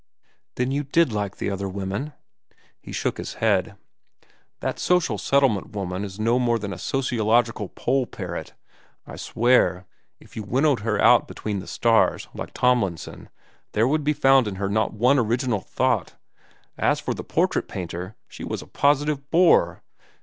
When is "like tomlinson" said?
12.33-13.29